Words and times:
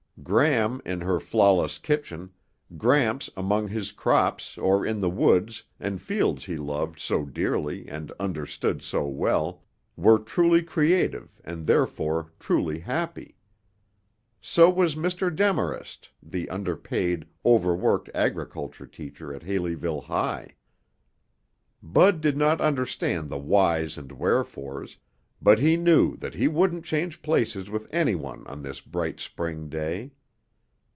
Gram 0.23 0.83
in 0.85 1.01
her 1.01 1.19
flawless 1.19 1.79
kitchen, 1.79 2.31
Gramps 2.77 3.31
among 3.35 3.69
his 3.69 3.91
crops 3.91 4.55
or 4.55 4.85
in 4.85 4.99
the 4.99 5.09
woods 5.09 5.63
and 5.79 5.99
fields 5.99 6.45
he 6.45 6.57
loved 6.57 6.99
so 6.99 7.25
dearly 7.25 7.87
and 7.89 8.11
understood 8.19 8.83
so 8.83 9.07
well, 9.07 9.63
were 9.97 10.19
truly 10.19 10.61
creative 10.61 11.41
and 11.43 11.65
therefore 11.65 12.31
truly 12.39 12.79
happy. 12.81 13.35
So 14.39 14.69
was 14.69 14.95
Mr. 14.95 15.35
Demarest, 15.35 16.09
the 16.21 16.47
underpaid, 16.51 17.25
overworked 17.43 18.09
agriculture 18.13 18.85
teacher 18.85 19.33
at 19.33 19.41
Haleyville 19.43 20.01
High. 20.01 20.49
Bud 21.81 22.21
did 22.21 22.37
not 22.37 22.61
understand 22.61 23.27
the 23.29 23.39
whys 23.39 23.97
and 23.97 24.11
wherefores, 24.11 24.97
but 25.43 25.57
he 25.59 25.75
knew 25.75 26.15
that 26.17 26.35
he 26.35 26.47
wouldn't 26.47 26.85
change 26.85 27.19
places 27.23 27.67
with 27.67 27.87
anyone 27.91 28.45
on 28.45 28.61
this 28.61 28.79
bright 28.79 29.19
spring 29.19 29.67
day. 29.69 30.11